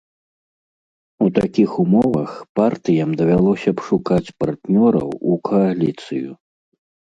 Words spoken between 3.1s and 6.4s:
давялося б шукаць партнёраў у кааліцыю.